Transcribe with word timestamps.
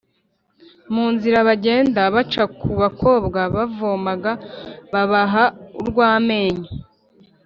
mu 0.93 1.05
nzira 1.13 1.37
bagenda, 1.47 2.01
baca 2.15 2.43
ku 2.59 2.69
bakobwa 2.81 3.39
bavomaga, 3.55 4.31
babaha 4.91 5.43
urw'amenyo, 5.79 6.69